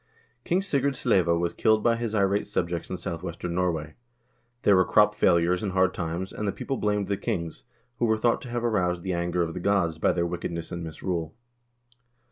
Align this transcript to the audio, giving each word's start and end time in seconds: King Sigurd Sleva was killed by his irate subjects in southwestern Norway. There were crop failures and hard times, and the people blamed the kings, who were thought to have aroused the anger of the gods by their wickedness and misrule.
King 0.43 0.63
Sigurd 0.63 0.95
Sleva 0.95 1.37
was 1.37 1.53
killed 1.53 1.83
by 1.83 1.95
his 1.95 2.15
irate 2.15 2.47
subjects 2.47 2.89
in 2.89 2.97
southwestern 2.97 3.53
Norway. 3.53 3.93
There 4.63 4.75
were 4.75 4.83
crop 4.83 5.13
failures 5.13 5.61
and 5.61 5.73
hard 5.73 5.93
times, 5.93 6.33
and 6.33 6.47
the 6.47 6.51
people 6.51 6.77
blamed 6.77 7.05
the 7.07 7.17
kings, 7.17 7.65
who 7.99 8.05
were 8.05 8.17
thought 8.17 8.41
to 8.41 8.49
have 8.49 8.63
aroused 8.63 9.03
the 9.03 9.13
anger 9.13 9.43
of 9.43 9.53
the 9.53 9.59
gods 9.59 9.99
by 9.99 10.11
their 10.11 10.25
wickedness 10.25 10.71
and 10.71 10.83
misrule. 10.83 11.35